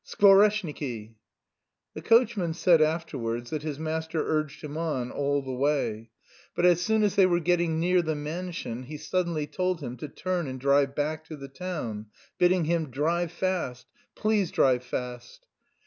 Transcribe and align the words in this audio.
"Skvoreshniki!" 0.03 1.13
The 1.93 2.01
coachman 2.01 2.55
said 2.55 2.81
afterwards 2.81 3.51
that 3.51 3.61
his 3.61 3.77
master 3.77 4.25
urged 4.27 4.63
him 4.63 4.75
on 4.75 5.11
all 5.11 5.43
the 5.43 5.51
way, 5.53 6.09
but 6.55 6.65
as 6.65 6.81
soon 6.81 7.03
as 7.03 7.13
they 7.15 7.27
were 7.27 7.39
getting 7.39 7.79
near 7.79 8.01
the 8.01 8.15
mansion 8.15 8.81
he 8.85 8.97
suddenly 8.97 9.45
told 9.45 9.79
him 9.79 9.97
to 9.97 10.07
turn 10.07 10.47
and 10.47 10.59
drive 10.59 10.95
back 10.95 11.23
to 11.25 11.35
the 11.35 11.47
town, 11.47 12.07
bidding 12.39 12.65
him 12.65 12.89
"Drive 12.89 13.31
fast; 13.31 13.85
please 14.15 14.49
drive 14.49 14.83
fast!" 14.83 15.45